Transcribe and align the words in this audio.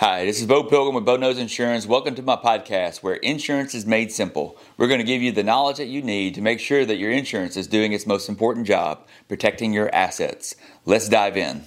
Hi, 0.00 0.24
this 0.24 0.40
is 0.40 0.46
Bo 0.46 0.62
Pilgrim 0.62 0.94
with 0.94 1.04
Bo 1.04 1.16
Knows 1.16 1.38
Insurance. 1.38 1.84
Welcome 1.84 2.14
to 2.14 2.22
my 2.22 2.36
podcast 2.36 3.02
where 3.02 3.14
insurance 3.14 3.74
is 3.74 3.84
made 3.84 4.12
simple. 4.12 4.56
We're 4.76 4.86
going 4.86 5.00
to 5.00 5.04
give 5.04 5.22
you 5.22 5.32
the 5.32 5.42
knowledge 5.42 5.78
that 5.78 5.88
you 5.88 6.02
need 6.02 6.36
to 6.36 6.40
make 6.40 6.60
sure 6.60 6.86
that 6.86 6.98
your 6.98 7.10
insurance 7.10 7.56
is 7.56 7.66
doing 7.66 7.92
its 7.92 8.06
most 8.06 8.28
important 8.28 8.68
job, 8.68 9.04
protecting 9.26 9.72
your 9.72 9.92
assets. 9.92 10.54
Let's 10.84 11.08
dive 11.08 11.36
in. 11.36 11.64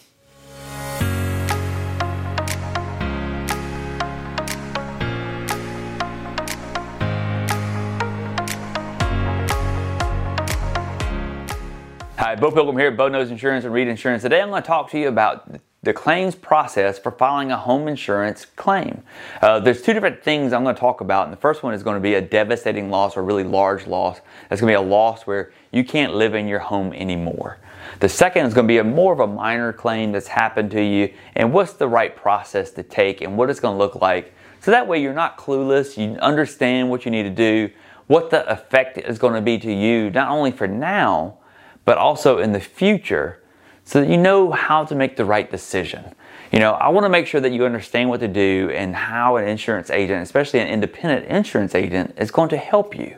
Hi, 12.15 12.37
Bo 12.39 12.49
Pilgrim 12.51 12.77
here, 12.77 12.87
at 12.87 12.95
Bo 12.95 13.09
Knows 13.09 13.29
Insurance 13.29 13.65
and 13.65 13.73
Reed 13.73 13.89
Insurance. 13.89 14.23
Today 14.23 14.41
I'm 14.41 14.51
going 14.51 14.61
to 14.61 14.67
talk 14.67 14.89
to 14.91 14.97
you 14.97 15.09
about 15.09 15.59
the 15.83 15.93
claims 15.93 16.35
process 16.35 16.99
for 16.99 17.09
filing 17.09 17.51
a 17.51 17.57
home 17.57 17.87
insurance 17.87 18.45
claim. 18.45 19.01
Uh, 19.41 19.59
there's 19.59 19.81
two 19.81 19.93
different 19.93 20.23
things 20.23 20.53
I'm 20.53 20.63
going 20.63 20.75
to 20.75 20.79
talk 20.79 21.01
about, 21.01 21.23
and 21.23 21.33
the 21.33 21.41
first 21.41 21.63
one 21.63 21.73
is 21.73 21.81
going 21.81 21.95
to 21.95 22.01
be 22.01 22.13
a 22.13 22.21
devastating 22.21 22.91
loss 22.91 23.17
or 23.17 23.23
really 23.23 23.43
large 23.43 23.87
loss. 23.87 24.21
That's 24.47 24.61
going 24.61 24.71
to 24.71 24.79
be 24.79 24.85
a 24.85 24.87
loss 24.87 25.23
where 25.23 25.51
you 25.71 25.83
can't 25.83 26.13
live 26.13 26.35
in 26.35 26.47
your 26.47 26.59
home 26.59 26.93
anymore. 26.93 27.57
The 27.99 28.09
second 28.09 28.45
is 28.45 28.53
going 28.53 28.67
to 28.67 28.71
be 28.71 28.77
a 28.77 28.83
more 28.83 29.11
of 29.11 29.21
a 29.21 29.25
minor 29.25 29.73
claim 29.73 30.11
that's 30.11 30.27
happened 30.27 30.69
to 30.69 30.83
you, 30.83 31.11
and 31.35 31.51
what's 31.51 31.73
the 31.73 31.87
right 31.87 32.15
process 32.15 32.69
to 32.73 32.83
take, 32.83 33.21
and 33.21 33.35
what 33.35 33.49
it's 33.49 33.59
going 33.59 33.73
to 33.73 33.79
look 33.79 33.95
like. 33.95 34.35
So 34.59 34.69
that 34.69 34.87
way 34.87 35.01
you're 35.01 35.15
not 35.15 35.35
clueless, 35.35 35.97
you 35.97 36.15
understand 36.19 36.91
what 36.91 37.05
you 37.05 37.11
need 37.11 37.23
to 37.23 37.31
do, 37.31 37.71
what 38.05 38.29
the 38.29 38.47
effect 38.47 38.99
is 38.99 39.17
going 39.17 39.33
to 39.33 39.41
be 39.41 39.57
to 39.57 39.73
you, 39.73 40.11
not 40.11 40.29
only 40.29 40.51
for 40.51 40.67
now, 40.67 41.39
but 41.85 41.97
also 41.97 42.37
in 42.37 42.51
the 42.51 42.59
future 42.59 43.40
so 43.85 44.01
that 44.01 44.09
you 44.09 44.17
know 44.17 44.51
how 44.51 44.85
to 44.85 44.95
make 44.95 45.15
the 45.17 45.25
right 45.25 45.49
decision. 45.49 46.13
You 46.51 46.59
know, 46.59 46.73
I 46.73 46.89
want 46.89 47.05
to 47.05 47.09
make 47.09 47.27
sure 47.27 47.41
that 47.41 47.51
you 47.51 47.65
understand 47.65 48.09
what 48.09 48.19
to 48.19 48.27
do 48.27 48.71
and 48.73 48.95
how 48.95 49.37
an 49.37 49.47
insurance 49.47 49.89
agent, 49.89 50.21
especially 50.21 50.59
an 50.59 50.67
independent 50.67 51.27
insurance 51.27 51.75
agent, 51.75 52.13
is 52.17 52.29
going 52.29 52.49
to 52.49 52.57
help 52.57 52.97
you. 52.97 53.17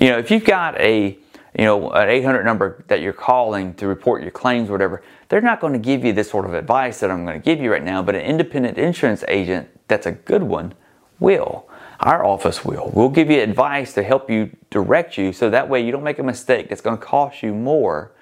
You 0.00 0.10
know, 0.10 0.18
if 0.18 0.30
you've 0.30 0.44
got 0.44 0.78
a 0.80 1.18
you 1.58 1.64
know, 1.64 1.90
an 1.90 2.08
800 2.10 2.44
number 2.44 2.84
that 2.88 3.00
you're 3.00 3.14
calling 3.14 3.72
to 3.74 3.86
report 3.86 4.20
your 4.20 4.30
claims 4.30 4.68
or 4.68 4.72
whatever, 4.72 5.02
they're 5.28 5.40
not 5.40 5.58
going 5.58 5.72
to 5.72 5.78
give 5.78 6.04
you 6.04 6.12
this 6.12 6.30
sort 6.30 6.44
of 6.44 6.52
advice 6.52 7.00
that 7.00 7.10
I'm 7.10 7.24
going 7.24 7.40
to 7.40 7.44
give 7.44 7.60
you 7.60 7.72
right 7.72 7.82
now, 7.82 8.02
but 8.02 8.14
an 8.14 8.20
independent 8.20 8.76
insurance 8.76 9.24
agent 9.26 9.68
that's 9.88 10.06
a 10.06 10.12
good 10.12 10.42
one 10.42 10.74
will. 11.18 11.66
Our 12.00 12.26
office 12.26 12.62
will. 12.62 12.90
We'll 12.92 13.08
give 13.08 13.30
you 13.30 13.40
advice 13.40 13.94
to 13.94 14.02
help 14.02 14.30
you 14.30 14.50
direct 14.68 15.16
you 15.16 15.32
so 15.32 15.48
that 15.48 15.68
way 15.68 15.82
you 15.82 15.92
don't 15.92 16.02
make 16.02 16.18
a 16.18 16.22
mistake 16.22 16.68
that's 16.68 16.82
going 16.82 16.98
to 16.98 17.02
cost 17.02 17.42
you 17.42 17.54
more. 17.54 18.12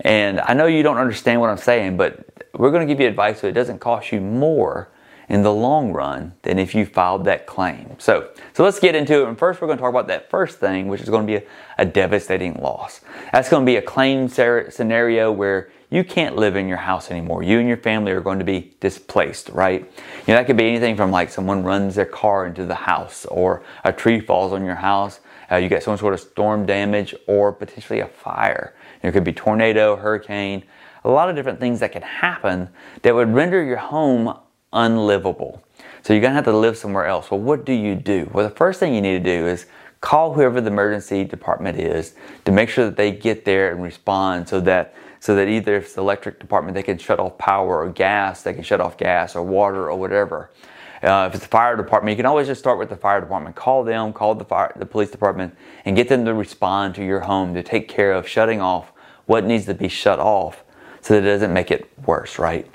And 0.00 0.40
I 0.40 0.54
know 0.54 0.66
you 0.66 0.82
don't 0.82 0.98
understand 0.98 1.40
what 1.40 1.50
I'm 1.50 1.56
saying, 1.56 1.96
but 1.96 2.48
we're 2.54 2.70
going 2.70 2.86
to 2.86 2.92
give 2.92 3.00
you 3.00 3.08
advice 3.08 3.40
so 3.40 3.46
it 3.46 3.52
doesn't 3.52 3.78
cost 3.78 4.12
you 4.12 4.20
more 4.20 4.88
in 5.28 5.42
the 5.42 5.52
long 5.52 5.92
run 5.92 6.34
than 6.42 6.58
if 6.58 6.74
you 6.74 6.84
filed 6.84 7.24
that 7.24 7.46
claim. 7.46 7.96
So, 7.98 8.30
so 8.52 8.62
let's 8.62 8.78
get 8.78 8.94
into 8.94 9.22
it. 9.22 9.28
And 9.28 9.38
first, 9.38 9.60
we're 9.60 9.68
going 9.68 9.78
to 9.78 9.82
talk 9.82 9.90
about 9.90 10.08
that 10.08 10.28
first 10.28 10.58
thing, 10.58 10.88
which 10.88 11.00
is 11.00 11.08
going 11.08 11.26
to 11.26 11.32
be 11.32 11.36
a, 11.36 11.48
a 11.78 11.84
devastating 11.86 12.54
loss. 12.54 13.00
That's 13.32 13.48
going 13.48 13.64
to 13.64 13.70
be 13.70 13.76
a 13.76 13.82
claim 13.82 14.28
scenario 14.28 15.32
where 15.32 15.70
you 15.90 16.04
can't 16.04 16.36
live 16.36 16.56
in 16.56 16.66
your 16.66 16.78
house 16.78 17.10
anymore. 17.10 17.42
You 17.42 17.58
and 17.58 17.68
your 17.68 17.76
family 17.76 18.12
are 18.12 18.20
going 18.20 18.40
to 18.40 18.44
be 18.44 18.74
displaced, 18.80 19.48
right? 19.50 19.80
You 19.80 20.34
know, 20.34 20.34
that 20.34 20.46
could 20.46 20.56
be 20.56 20.66
anything 20.66 20.96
from 20.96 21.10
like 21.10 21.30
someone 21.30 21.62
runs 21.62 21.94
their 21.94 22.04
car 22.04 22.46
into 22.46 22.66
the 22.66 22.74
house 22.74 23.24
or 23.26 23.62
a 23.84 23.92
tree 23.92 24.20
falls 24.20 24.52
on 24.52 24.64
your 24.64 24.74
house. 24.74 25.20
Uh, 25.50 25.56
you 25.56 25.68
get 25.68 25.82
some 25.82 25.96
sort 25.96 26.14
of 26.14 26.20
storm 26.20 26.66
damage 26.66 27.14
or 27.26 27.52
potentially 27.52 28.00
a 28.00 28.06
fire. 28.06 28.74
There 29.04 29.12
could 29.12 29.22
be 29.22 29.34
tornado, 29.34 29.96
hurricane, 29.96 30.64
a 31.04 31.10
lot 31.10 31.28
of 31.28 31.36
different 31.36 31.60
things 31.60 31.80
that 31.80 31.92
can 31.92 32.00
happen 32.00 32.70
that 33.02 33.14
would 33.14 33.34
render 33.34 33.62
your 33.62 33.76
home 33.76 34.34
unlivable. 34.72 35.62
So 36.02 36.14
you're 36.14 36.22
gonna 36.22 36.36
have 36.36 36.46
to 36.46 36.56
live 36.56 36.78
somewhere 36.78 37.04
else. 37.04 37.30
Well, 37.30 37.40
what 37.40 37.66
do 37.66 37.74
you 37.74 37.96
do? 37.96 38.30
Well, 38.32 38.48
the 38.48 38.54
first 38.54 38.80
thing 38.80 38.94
you 38.94 39.02
need 39.02 39.22
to 39.22 39.38
do 39.38 39.46
is 39.46 39.66
call 40.00 40.32
whoever 40.32 40.58
the 40.62 40.70
emergency 40.70 41.22
department 41.22 41.78
is 41.78 42.14
to 42.46 42.52
make 42.52 42.70
sure 42.70 42.86
that 42.86 42.96
they 42.96 43.12
get 43.12 43.44
there 43.44 43.72
and 43.72 43.82
respond 43.82 44.48
so 44.48 44.58
that 44.62 44.94
so 45.20 45.34
that 45.34 45.48
either 45.48 45.76
if 45.76 45.84
it's 45.84 45.94
the 45.94 46.00
electric 46.00 46.40
department, 46.40 46.74
they 46.74 46.82
can 46.82 46.96
shut 46.96 47.20
off 47.20 47.36
power 47.36 47.80
or 47.80 47.90
gas, 47.90 48.42
they 48.42 48.54
can 48.54 48.62
shut 48.62 48.80
off 48.80 48.96
gas 48.96 49.36
or 49.36 49.42
water 49.42 49.90
or 49.90 49.98
whatever. 49.98 50.50
Uh, 51.02 51.26
if 51.28 51.34
it's 51.34 51.44
the 51.44 51.50
fire 51.50 51.76
department, 51.76 52.12
you 52.12 52.16
can 52.16 52.24
always 52.24 52.46
just 52.46 52.58
start 52.58 52.78
with 52.78 52.88
the 52.88 52.96
fire 52.96 53.20
department. 53.20 53.54
Call 53.54 53.84
them, 53.84 54.14
call 54.14 54.34
the 54.34 54.44
fire, 54.46 54.72
the 54.76 54.86
police 54.86 55.10
department, 55.10 55.54
and 55.84 55.94
get 55.94 56.08
them 56.08 56.24
to 56.24 56.32
respond 56.32 56.94
to 56.94 57.04
your 57.04 57.20
home 57.20 57.52
to 57.52 57.62
take 57.62 57.88
care 57.88 58.12
of 58.12 58.26
shutting 58.26 58.62
off 58.62 58.93
what 59.26 59.44
needs 59.44 59.66
to 59.66 59.74
be 59.74 59.88
shut 59.88 60.18
off, 60.18 60.62
so 61.00 61.14
that 61.14 61.24
it 61.24 61.30
doesn't 61.30 61.52
make 61.52 61.70
it 61.70 61.90
worse. 62.06 62.38
Right? 62.38 62.70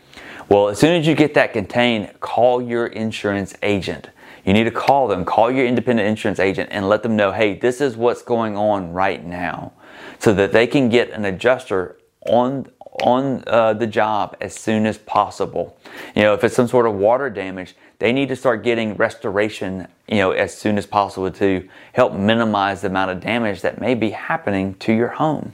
Well, 0.50 0.70
as 0.70 0.80
soon 0.80 1.00
as 1.00 1.06
you 1.06 1.16
get 1.16 1.34
that 1.36 1.54
contained, 1.54 2.20
call 2.20 2.62
your 2.62 2.88
insurance 2.88 3.56
agent. 3.62 4.10
You 4.46 4.54
need 4.54 4.64
to 4.64 4.72
call 4.72 5.08
them, 5.08 5.26
call 5.26 5.52
your 5.52 5.66
independent 5.66 6.08
insurance 6.08 6.40
agent, 6.40 6.70
and 6.72 6.90
let 6.90 7.04
them 7.04 7.16
know, 7.16 7.32
hey, 7.32 7.56
this 7.56 7.82
is 7.82 7.96
what's 7.96 8.24
going 8.24 8.58
on 8.58 8.94
right 8.94 9.24
now, 9.24 9.74
so 10.18 10.34
that 10.34 10.54
they 10.54 10.66
can 10.66 10.90
get 10.90 11.12
an 11.12 11.26
adjuster 11.26 11.98
on 12.26 12.68
on 13.04 13.44
uh, 13.48 13.74
the 13.74 13.88
job 13.88 14.36
as 14.42 14.54
soon 14.54 14.86
as 14.86 14.98
possible. 14.98 15.78
You 16.16 16.24
know, 16.24 16.34
if 16.34 16.44
it's 16.44 16.56
some 16.56 16.68
sort 16.68 16.86
of 16.86 16.96
water 16.96 17.30
damage, 17.30 17.76
they 18.00 18.14
need 18.14 18.30
to 18.30 18.36
start 18.36 18.64
getting 18.64 18.96
restoration, 18.96 19.88
you 20.08 20.18
know, 20.18 20.32
as 20.32 20.58
soon 20.58 20.78
as 20.78 20.86
possible 20.86 21.30
to 21.30 21.68
help 21.94 22.14
minimize 22.14 22.82
the 22.82 22.88
amount 22.88 23.12
of 23.12 23.20
damage 23.20 23.62
that 23.62 23.80
may 23.80 23.94
be 23.94 24.10
happening 24.12 24.74
to 24.76 24.94
your 24.94 25.10
home. 25.10 25.54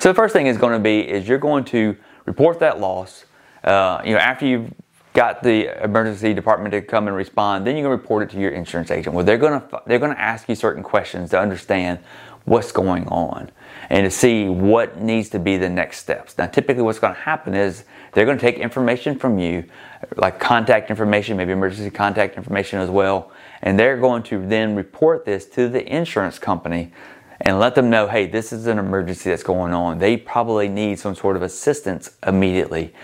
So 0.00 0.10
the 0.10 0.14
first 0.14 0.32
thing 0.32 0.48
is 0.48 0.58
going 0.58 0.72
to 0.72 0.80
be 0.80 1.00
is 1.00 1.28
you're 1.28 1.38
going 1.38 1.64
to 1.66 1.96
report 2.26 2.58
that 2.58 2.80
loss. 2.80 3.24
Uh, 3.62 4.02
you 4.04 4.12
know, 4.12 4.18
after 4.18 4.44
you've 4.44 4.72
got 5.14 5.44
the 5.44 5.82
emergency 5.82 6.34
department 6.34 6.72
to 6.72 6.82
come 6.82 7.06
and 7.06 7.16
respond, 7.16 7.64
then 7.64 7.76
you 7.76 7.84
can 7.84 7.90
report 7.90 8.24
it 8.24 8.30
to 8.30 8.40
your 8.40 8.50
insurance 8.50 8.90
agent. 8.90 9.14
Well, 9.14 9.24
they're 9.24 9.38
to 9.38 9.82
they're 9.86 10.00
going 10.00 10.14
to 10.14 10.20
ask 10.20 10.48
you 10.48 10.56
certain 10.56 10.82
questions 10.82 11.30
to 11.30 11.40
understand 11.40 12.00
what's 12.44 12.72
going 12.72 13.06
on 13.08 13.50
and 13.90 14.04
to 14.04 14.10
see 14.10 14.48
what 14.48 15.00
needs 15.00 15.28
to 15.30 15.38
be 15.38 15.56
the 15.56 15.68
next 15.68 15.98
steps. 15.98 16.36
Now, 16.38 16.46
typically, 16.46 16.82
what's 16.82 16.98
going 16.98 17.14
to 17.14 17.20
happen 17.20 17.54
is 17.54 17.84
they're 18.12 18.24
going 18.24 18.38
to 18.38 18.40
take 18.40 18.58
information 18.58 19.18
from 19.18 19.38
you, 19.38 19.64
like 20.16 20.38
contact 20.38 20.90
information, 20.90 21.36
maybe 21.36 21.52
emergency 21.52 21.90
contact 21.90 22.36
information 22.36 22.80
as 22.80 22.90
well, 22.90 23.32
and 23.62 23.78
they're 23.78 23.96
going 23.96 24.22
to 24.24 24.46
then 24.46 24.74
report 24.74 25.24
this 25.24 25.46
to 25.46 25.68
the 25.68 25.84
insurance 25.86 26.38
company 26.38 26.92
and 27.40 27.58
let 27.58 27.74
them 27.74 27.90
know 27.90 28.06
hey, 28.06 28.26
this 28.26 28.52
is 28.52 28.66
an 28.66 28.78
emergency 28.78 29.30
that's 29.30 29.42
going 29.42 29.74
on. 29.74 29.98
They 29.98 30.16
probably 30.16 30.68
need 30.68 30.98
some 30.98 31.14
sort 31.14 31.36
of 31.36 31.42
assistance 31.42 32.16
immediately. 32.26 32.94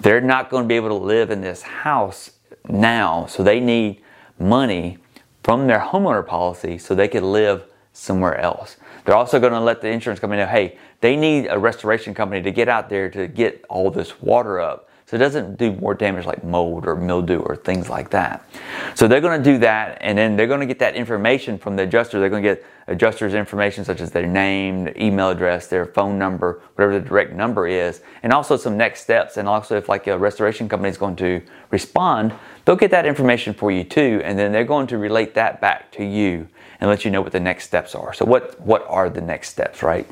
They're 0.00 0.20
not 0.20 0.50
going 0.50 0.64
to 0.64 0.68
be 0.68 0.76
able 0.76 0.88
to 0.88 1.04
live 1.04 1.30
in 1.30 1.40
this 1.40 1.62
house 1.62 2.30
now, 2.68 3.26
so 3.26 3.42
they 3.42 3.60
need 3.60 4.02
money 4.38 4.98
from 5.42 5.66
their 5.66 5.80
homeowner 5.80 6.26
policy 6.26 6.78
so 6.78 6.94
they 6.94 7.08
can 7.08 7.32
live 7.32 7.64
somewhere 7.92 8.38
else. 8.38 8.76
They're 9.04 9.16
also 9.16 9.40
going 9.40 9.52
to 9.52 9.60
let 9.60 9.80
the 9.80 9.88
insurance 9.88 10.20
company 10.20 10.42
know, 10.42 10.48
hey, 10.48 10.78
they 11.00 11.16
need 11.16 11.46
a 11.46 11.58
restoration 11.58 12.14
company 12.14 12.42
to 12.42 12.50
get 12.50 12.68
out 12.68 12.88
there 12.88 13.08
to 13.10 13.26
get 13.26 13.64
all 13.68 13.90
this 13.90 14.20
water 14.20 14.60
up. 14.60 14.89
So 15.10 15.16
it 15.16 15.18
doesn't 15.18 15.58
do 15.58 15.72
more 15.72 15.92
damage 15.92 16.24
like 16.24 16.44
mold 16.44 16.86
or 16.86 16.94
mildew 16.94 17.40
or 17.40 17.56
things 17.56 17.88
like 17.88 18.10
that. 18.10 18.48
So 18.94 19.08
they're 19.08 19.20
going 19.20 19.42
to 19.42 19.52
do 19.52 19.58
that 19.58 19.98
and 20.00 20.16
then 20.16 20.36
they're 20.36 20.46
going 20.46 20.60
to 20.60 20.66
get 20.66 20.78
that 20.78 20.94
information 20.94 21.58
from 21.58 21.74
the 21.74 21.82
adjuster. 21.82 22.20
They're 22.20 22.30
going 22.30 22.44
to 22.44 22.48
get 22.48 22.64
adjuster's 22.86 23.34
information 23.34 23.84
such 23.84 24.00
as 24.00 24.12
their 24.12 24.28
name, 24.28 24.84
their 24.84 24.96
email 24.96 25.30
address, 25.30 25.66
their 25.66 25.84
phone 25.84 26.16
number, 26.16 26.62
whatever 26.76 26.96
the 26.96 27.04
direct 27.04 27.32
number 27.32 27.66
is, 27.66 28.02
and 28.22 28.32
also 28.32 28.56
some 28.56 28.76
next 28.76 29.00
steps. 29.00 29.36
And 29.36 29.48
also 29.48 29.76
if 29.76 29.88
like 29.88 30.06
a 30.06 30.16
restoration 30.16 30.68
company 30.68 30.90
is 30.90 30.96
going 30.96 31.16
to 31.16 31.42
respond, 31.72 32.32
they'll 32.64 32.76
get 32.76 32.92
that 32.92 33.04
information 33.04 33.52
for 33.52 33.72
you 33.72 33.82
too. 33.82 34.22
And 34.22 34.38
then 34.38 34.52
they're 34.52 34.62
going 34.62 34.86
to 34.86 34.98
relate 34.98 35.34
that 35.34 35.60
back 35.60 35.90
to 35.92 36.04
you 36.04 36.46
and 36.80 36.88
let 36.88 37.04
you 37.04 37.10
know 37.10 37.20
what 37.20 37.32
the 37.32 37.40
next 37.40 37.64
steps 37.64 37.96
are. 37.96 38.14
So 38.14 38.24
what, 38.24 38.60
what 38.60 38.86
are 38.86 39.10
the 39.10 39.20
next 39.20 39.48
steps, 39.48 39.82
right? 39.82 40.08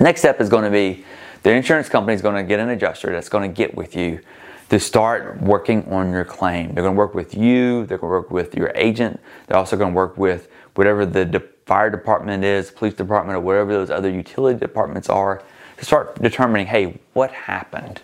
Next 0.00 0.20
step 0.20 0.38
is 0.38 0.50
going 0.50 0.64
to 0.64 0.70
be 0.70 1.02
the 1.42 1.50
insurance 1.50 1.88
company 1.88 2.14
is 2.14 2.22
going 2.22 2.36
to 2.36 2.42
get 2.42 2.60
an 2.60 2.68
adjuster 2.68 3.12
that's 3.12 3.28
going 3.28 3.48
to 3.48 3.54
get 3.54 3.74
with 3.74 3.96
you 3.96 4.20
to 4.68 4.80
start 4.80 5.40
working 5.42 5.84
on 5.92 6.10
your 6.10 6.24
claim. 6.24 6.72
They're 6.72 6.82
going 6.82 6.94
to 6.94 6.98
work 6.98 7.14
with 7.14 7.34
you, 7.34 7.84
they're 7.86 7.98
going 7.98 8.10
to 8.10 8.18
work 8.18 8.30
with 8.30 8.54
your 8.56 8.72
agent, 8.74 9.20
they're 9.46 9.58
also 9.58 9.76
going 9.76 9.92
to 9.92 9.96
work 9.96 10.16
with 10.16 10.48
whatever 10.74 11.04
the 11.04 11.24
de- 11.24 11.40
fire 11.66 11.90
department 11.90 12.44
is, 12.44 12.70
police 12.70 12.94
department, 12.94 13.36
or 13.36 13.40
whatever 13.40 13.72
those 13.72 13.90
other 13.90 14.08
utility 14.08 14.58
departments 14.58 15.08
are 15.08 15.42
to 15.76 15.84
start 15.84 16.20
determining 16.22 16.66
hey, 16.66 16.98
what 17.12 17.30
happened? 17.32 18.00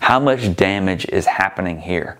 How 0.00 0.20
much 0.20 0.54
damage 0.56 1.06
is 1.06 1.26
happening 1.26 1.80
here? 1.80 2.18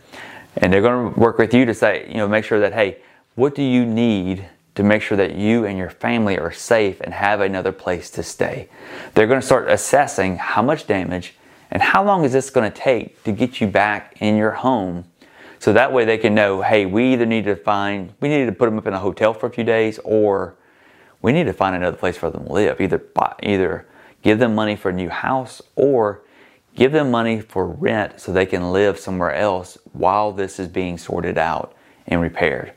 And 0.57 0.73
they're 0.73 0.83
going 0.83 1.15
to 1.15 1.21
work 1.21 1.39
with 1.39 1.55
you 1.55 1.65
to 1.65 1.75
say, 1.75 2.07
you 2.09 2.17
know, 2.17 2.29
make 2.29 2.45
sure 2.45 2.61
that 2.61 2.73
hey, 2.73 2.99
what 3.35 3.55
do 3.55 3.63
you 3.63 3.85
need 3.85 4.47
to 4.77 4.83
make 4.83 5.03
sure 5.03 5.17
that 5.17 5.35
you 5.35 5.65
and 5.65 5.77
your 5.77 5.91
family 5.91 6.39
are 6.39 6.53
safe 6.53 7.01
and 7.01 7.13
have 7.13 7.41
another 7.41 7.73
place 7.73 8.11
to 8.11 8.23
stay. 8.23 8.69
They're 9.15 9.27
going 9.27 9.41
to 9.41 9.47
start 9.47 9.69
assessing 9.69 10.37
how 10.37 10.63
much 10.63 10.87
damage 10.87 11.35
and 11.71 11.83
how 11.83 12.05
long 12.05 12.25
is 12.25 12.33
this 12.33 12.51
going 12.51 12.71
to 12.71 12.79
take 12.79 13.23
to 13.25 13.33
get 13.33 13.61
you 13.61 13.67
back 13.67 14.17
in 14.21 14.37
your 14.37 14.53
home. 14.53 15.05
So 15.59 15.73
that 15.73 15.93
way 15.93 16.05
they 16.05 16.19
can 16.19 16.35
know, 16.35 16.61
hey, 16.61 16.85
we 16.85 17.15
either 17.15 17.25
need 17.27 17.45
to 17.45 17.57
find, 17.57 18.13
we 18.21 18.29
need 18.29 18.45
to 18.45 18.53
put 18.53 18.67
them 18.67 18.79
up 18.79 18.87
in 18.87 18.93
a 18.93 18.99
hotel 18.99 19.33
for 19.33 19.47
a 19.47 19.51
few 19.51 19.65
days 19.65 19.99
or 20.05 20.55
we 21.23 21.33
need 21.33 21.45
to 21.45 21.55
find 21.55 21.75
another 21.75 21.97
place 21.97 22.17
for 22.17 22.31
them 22.31 22.47
to 22.47 22.53
live. 22.53 22.81
Either, 22.81 23.03
either 23.43 23.87
give 24.23 24.39
them 24.39 24.55
money 24.55 24.77
for 24.77 24.91
a 24.91 24.93
new 24.93 25.09
house 25.09 25.63
or 25.75 26.21
give 26.75 26.93
them 26.93 27.11
money 27.11 27.41
for 27.41 27.67
rent 27.67 28.21
so 28.21 28.31
they 28.31 28.45
can 28.45 28.73
live 28.73 28.99
somewhere 28.99 29.35
else 29.35 29.79
while 29.95 30.33
this 30.33 30.61
is 30.61 30.69
being 30.69 30.99
sorted 30.99 31.39
out 31.39 31.75
and 32.07 32.21
repaired. 32.21 32.75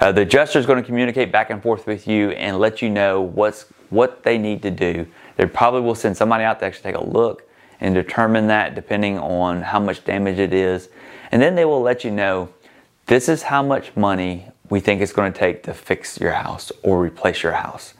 Uh, 0.00 0.12
the 0.12 0.22
adjuster 0.22 0.58
is 0.58 0.66
going 0.66 0.80
to 0.80 0.86
communicate 0.86 1.32
back 1.32 1.50
and 1.50 1.62
forth 1.62 1.86
with 1.86 2.06
you 2.06 2.30
and 2.32 2.58
let 2.58 2.82
you 2.82 2.90
know 2.90 3.20
what's 3.20 3.66
what 3.88 4.22
they 4.24 4.36
need 4.36 4.62
to 4.62 4.70
do. 4.70 5.06
They 5.36 5.46
probably 5.46 5.80
will 5.80 5.94
send 5.94 6.16
somebody 6.16 6.44
out 6.44 6.58
to 6.60 6.66
actually 6.66 6.92
take 6.92 7.00
a 7.00 7.04
look 7.04 7.48
and 7.80 7.94
determine 7.94 8.48
that 8.48 8.74
depending 8.74 9.18
on 9.18 9.62
how 9.62 9.78
much 9.78 10.04
damage 10.04 10.38
it 10.38 10.52
is. 10.52 10.88
And 11.30 11.40
then 11.40 11.54
they 11.54 11.64
will 11.64 11.82
let 11.82 12.04
you 12.04 12.10
know 12.10 12.48
this 13.06 13.28
is 13.28 13.42
how 13.42 13.62
much 13.62 13.96
money 13.96 14.48
we 14.68 14.80
think 14.80 15.00
it's 15.00 15.12
going 15.12 15.32
to 15.32 15.38
take 15.38 15.62
to 15.64 15.74
fix 15.74 16.18
your 16.20 16.32
house 16.32 16.72
or 16.82 17.00
replace 17.00 17.42
your 17.42 17.52
house. 17.52 17.94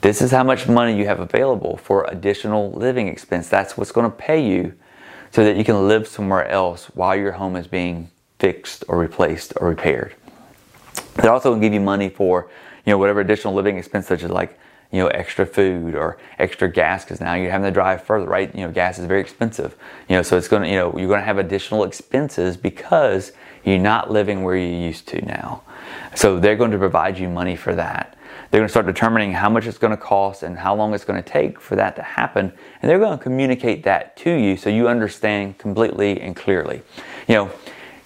This 0.00 0.22
is 0.22 0.30
how 0.30 0.44
much 0.44 0.68
money 0.68 0.96
you 0.96 1.06
have 1.06 1.20
available 1.20 1.76
for 1.76 2.04
additional 2.04 2.70
living 2.72 3.08
expense. 3.08 3.48
That's 3.48 3.76
what's 3.76 3.90
going 3.90 4.10
to 4.10 4.16
pay 4.16 4.46
you 4.46 4.74
so 5.32 5.44
that 5.44 5.56
you 5.56 5.64
can 5.64 5.88
live 5.88 6.06
somewhere 6.06 6.46
else 6.46 6.86
while 6.94 7.16
your 7.16 7.32
home 7.32 7.56
is 7.56 7.66
being 7.66 8.10
fixed 8.38 8.84
or 8.86 8.98
replaced 8.98 9.52
or 9.56 9.68
repaired. 9.68 10.14
They're 11.14 11.32
also 11.32 11.50
going 11.50 11.60
to 11.60 11.66
give 11.66 11.74
you 11.74 11.80
money 11.80 12.08
for, 12.08 12.48
you 12.84 12.90
know, 12.92 12.98
whatever 12.98 13.20
additional 13.20 13.54
living 13.54 13.78
expense 13.78 14.06
such 14.06 14.22
as 14.22 14.30
like 14.30 14.58
you 14.94 15.00
know, 15.00 15.08
extra 15.08 15.44
food 15.44 15.96
or 15.96 16.18
extra 16.38 16.68
gas 16.70 17.04
because 17.04 17.20
now 17.20 17.34
you're 17.34 17.50
having 17.50 17.64
to 17.64 17.72
drive 17.72 18.00
further, 18.04 18.26
right? 18.26 18.54
You 18.54 18.62
know, 18.62 18.70
gas 18.70 18.96
is 18.96 19.06
very 19.06 19.20
expensive. 19.20 19.74
You 20.08 20.14
know, 20.14 20.22
so 20.22 20.36
it's 20.36 20.46
going 20.46 20.62
to, 20.62 20.68
you 20.68 20.76
know, 20.76 20.96
you're 20.96 21.08
going 21.08 21.18
to 21.18 21.26
have 21.26 21.38
additional 21.38 21.82
expenses 21.82 22.56
because 22.56 23.32
you're 23.64 23.78
not 23.78 24.12
living 24.12 24.44
where 24.44 24.56
you 24.56 24.68
used 24.68 25.08
to 25.08 25.24
now. 25.24 25.62
So 26.14 26.38
they're 26.38 26.54
going 26.54 26.70
to 26.70 26.78
provide 26.78 27.18
you 27.18 27.28
money 27.28 27.56
for 27.56 27.74
that. 27.74 28.16
They're 28.50 28.60
going 28.60 28.68
to 28.68 28.70
start 28.70 28.86
determining 28.86 29.32
how 29.32 29.50
much 29.50 29.66
it's 29.66 29.78
going 29.78 29.90
to 29.90 29.96
cost 29.96 30.44
and 30.44 30.56
how 30.56 30.76
long 30.76 30.94
it's 30.94 31.04
going 31.04 31.20
to 31.20 31.28
take 31.28 31.60
for 31.60 31.74
that 31.74 31.96
to 31.96 32.02
happen. 32.02 32.52
And 32.80 32.88
they're 32.88 33.00
going 33.00 33.18
to 33.18 33.22
communicate 33.22 33.82
that 33.82 34.16
to 34.18 34.30
you 34.30 34.56
so 34.56 34.70
you 34.70 34.86
understand 34.86 35.58
completely 35.58 36.20
and 36.20 36.36
clearly. 36.36 36.82
You 37.26 37.34
know, 37.34 37.50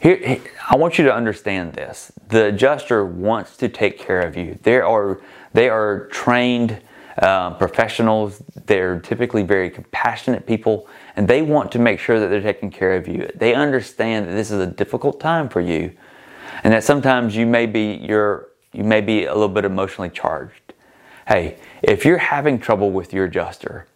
here, 0.01 0.41
I 0.71 0.77
want 0.77 0.99
you 0.99 1.05
to 1.05 1.15
understand 1.15 1.73
this. 1.73 2.13
The 2.29 2.47
adjuster 2.47 3.05
wants 3.05 3.57
to 3.57 3.69
take 3.69 3.99
care 3.99 4.21
of 4.21 4.37
you. 4.37 4.59
There 4.63 4.87
are 4.87 5.21
they 5.53 5.69
are 5.69 6.07
trained 6.09 6.81
uh, 7.19 7.55
professionals. 7.55 8.41
They're 8.67 9.01
typically 9.01 9.43
very 9.43 9.71
compassionate 9.71 10.47
people, 10.47 10.89
and 11.17 11.27
they 11.27 11.43
want 11.43 11.73
to 11.73 11.81
make 11.81 11.99
sure 11.99 12.21
that 12.21 12.29
they're 12.29 12.41
taking 12.41 12.71
care 12.71 12.95
of 12.95 13.09
you. 13.09 13.29
They 13.35 13.55
understand 13.55 14.29
that 14.29 14.33
this 14.33 14.53
is 14.53 14.61
a 14.61 14.67
difficult 14.67 15.19
time 15.19 15.49
for 15.49 15.61
you, 15.61 15.93
and 16.63 16.73
that 16.73 16.85
sometimes 16.85 17.35
you 17.35 17.47
may 17.47 17.67
be 17.67 17.99
you're, 18.01 18.49
you 18.73 18.85
may 18.85 19.01
be 19.01 19.25
a 19.25 19.35
little 19.35 19.49
bit 19.49 19.65
emotionally 19.65 20.11
charged. 20.11 20.75
Hey, 21.27 21.57
if 21.83 22.05
you're 22.05 22.19
having 22.19 22.61
trouble 22.61 22.93
with 22.93 23.13
your 23.13 23.25
adjuster, 23.25 23.89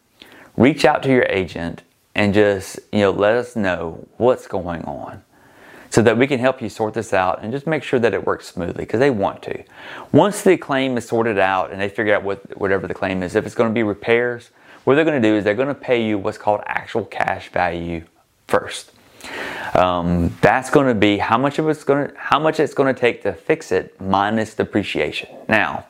reach 0.57 0.85
out 0.85 1.03
to 1.05 1.11
your 1.11 1.27
agent 1.29 1.83
and 2.15 2.35
just 2.35 2.81
you 2.91 3.01
know 3.01 3.13
let 3.13 3.35
us 3.35 3.55
know 3.55 4.09
what's 4.17 4.49
going 4.49 4.83
on 4.85 5.23
so 5.93 6.01
that 6.01 6.17
we 6.17 6.27
can 6.27 6.41
help 6.41 6.63
you 6.63 6.71
sort 6.71 6.95
this 6.95 7.13
out 7.13 7.43
and 7.43 7.53
just 7.53 7.67
make 7.67 7.83
sure 7.83 8.01
that 8.01 8.15
it 8.15 8.27
works 8.27 8.49
smoothly 8.49 8.85
because 8.85 8.99
they 8.99 9.11
want 9.11 9.43
to. 9.43 9.63
Once 10.11 10.41
the 10.41 10.57
claim 10.57 10.97
is 10.97 11.07
sorted 11.07 11.39
out 11.39 11.71
and 11.71 11.79
they 11.79 11.89
figure 11.91 12.15
out 12.15 12.23
what 12.23 12.57
whatever 12.59 12.87
the 12.87 12.95
claim 12.95 13.23
is, 13.23 13.35
if 13.35 13.45
it's 13.45 13.55
going 13.55 13.69
to 13.69 13.75
be 13.75 13.83
repairs, 13.83 14.49
what 14.85 14.95
they're 14.95 15.05
going 15.05 15.21
to 15.21 15.29
do 15.29 15.37
is 15.37 15.45
they're 15.45 15.55
going 15.55 15.69
to 15.69 15.75
pay 15.75 16.03
you 16.03 16.17
what's 16.17 16.39
called 16.39 16.63
actual 16.65 17.05
cash 17.05 17.51
value 17.51 18.07
first. 18.49 18.93
Um, 19.75 20.35
that's 20.41 20.71
going 20.71 20.87
to 20.87 20.95
be 20.95 21.19
how 21.19 21.37
much 21.37 21.59
of 21.59 21.69
it's 21.69 21.85
going 21.85 22.09
to 22.09 22.15
how 22.17 22.39
much 22.39 22.59
it's 22.59 22.73
going 22.73 22.93
to 22.93 22.99
take 22.99 23.23
to 23.25 23.35
fix 23.35 23.71
it 23.71 24.01
minus 24.01 24.55
depreciation. 24.55 25.29
Now, 25.47 25.85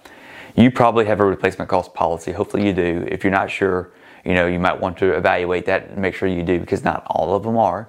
you 0.57 0.73
probably 0.73 1.05
have 1.05 1.21
a 1.21 1.25
replacement 1.25 1.71
cost 1.71 1.95
policy. 1.95 2.33
Hopefully, 2.33 2.67
you 2.67 2.73
do. 2.73 3.07
If 3.09 3.23
you're 3.23 3.31
not 3.31 3.53
sure, 3.53 3.93
you 4.25 4.35
know 4.35 4.49
you 4.49 4.59
might 4.59 4.81
want 4.81 4.99
to 4.99 5.17
evaluate 5.17 5.65
that 5.67 5.91
and 5.91 5.99
make 5.99 6.17
sure 6.17 6.29
you 6.29 6.43
do 6.43 6.59
because 6.59 6.83
not 6.83 7.07
all 7.07 7.37
of 7.37 7.45
them 7.45 7.57
are. 7.57 7.87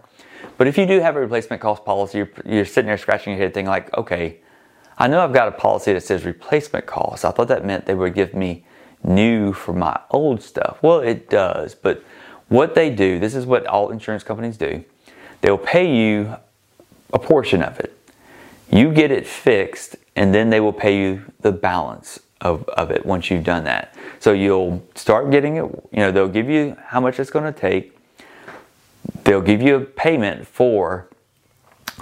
But 0.63 0.69
if 0.69 0.77
you 0.77 0.85
do 0.85 1.01
have 1.01 1.17
a 1.17 1.19
replacement 1.19 1.61
cost 1.61 1.83
policy, 1.83 2.19
you're, 2.19 2.29
you're 2.45 2.63
sitting 2.63 2.85
there 2.85 2.97
scratching 2.97 3.33
your 3.33 3.41
head 3.41 3.53
thinking 3.53 3.69
like, 3.69 3.93
okay, 3.97 4.37
I 4.97 5.09
know 5.09 5.19
I've 5.19 5.33
got 5.33 5.49
a 5.49 5.51
policy 5.51 5.91
that 5.91 6.03
says 6.03 6.23
replacement 6.23 6.85
cost. 6.85 7.25
I 7.25 7.31
thought 7.31 7.49
that 7.49 7.65
meant 7.65 7.85
they 7.85 7.95
would 7.95 8.13
give 8.13 8.33
me 8.33 8.63
new 9.03 9.51
for 9.51 9.73
my 9.73 9.99
old 10.11 10.41
stuff. 10.41 10.77
Well, 10.81 11.01
it 11.01 11.29
does, 11.29 11.75
but 11.75 12.01
what 12.47 12.75
they 12.75 12.89
do, 12.89 13.19
this 13.19 13.35
is 13.35 13.45
what 13.45 13.67
all 13.67 13.89
insurance 13.89 14.23
companies 14.23 14.55
do. 14.55 14.85
They'll 15.41 15.57
pay 15.57 15.93
you 15.93 16.37
a 17.11 17.19
portion 17.19 17.61
of 17.61 17.77
it. 17.81 17.97
You 18.71 18.93
get 18.93 19.11
it 19.11 19.27
fixed, 19.27 19.97
and 20.15 20.33
then 20.33 20.49
they 20.49 20.61
will 20.61 20.71
pay 20.71 20.97
you 20.97 21.25
the 21.41 21.51
balance 21.51 22.21
of, 22.39 22.63
of 22.69 22.89
it 22.89 23.05
once 23.05 23.29
you've 23.29 23.43
done 23.43 23.65
that. 23.65 23.97
So 24.21 24.31
you'll 24.31 24.81
start 24.95 25.29
getting 25.29 25.57
it, 25.57 25.65
you 25.91 25.99
know, 25.99 26.11
they'll 26.13 26.29
give 26.29 26.49
you 26.49 26.77
how 26.85 27.01
much 27.01 27.19
it's 27.19 27.31
going 27.31 27.53
to 27.53 27.59
take 27.59 27.97
they'll 29.23 29.41
give 29.41 29.61
you 29.61 29.75
a 29.75 29.81
payment 29.81 30.47
for 30.47 31.09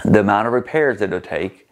the 0.04 0.20
amount 0.20 0.48
of 0.48 0.54
repairs 0.54 1.00
that 1.00 1.06
it'll 1.06 1.22
take. 1.22 1.68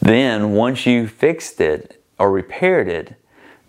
Then, 0.00 0.52
once 0.52 0.86
you 0.86 1.08
fixed 1.08 1.60
it 1.60 2.02
or 2.18 2.30
repaired 2.30 2.88
it, 2.88 3.16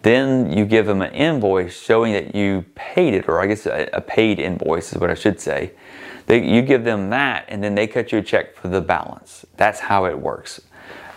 then 0.03 0.55
you 0.55 0.65
give 0.65 0.85
them 0.85 1.01
an 1.01 1.13
invoice 1.13 1.79
showing 1.79 2.13
that 2.13 2.35
you 2.35 2.65
paid 2.75 3.13
it, 3.13 3.27
or 3.27 3.41
I 3.41 3.47
guess 3.47 3.65
a, 3.65 4.03
paid 4.05 4.39
invoice 4.39 4.93
is 4.93 4.99
what 4.99 5.09
I 5.09 5.15
should 5.15 5.39
say. 5.39 5.71
They, 6.27 6.45
you 6.47 6.61
give 6.61 6.83
them 6.83 7.09
that, 7.09 7.45
and 7.47 7.63
then 7.63 7.75
they 7.75 7.87
cut 7.87 8.11
you 8.11 8.19
a 8.19 8.21
check 8.21 8.55
for 8.55 8.67
the 8.67 8.81
balance. 8.81 9.45
That's 9.55 9.79
how 9.79 10.05
it 10.05 10.19
works. 10.19 10.61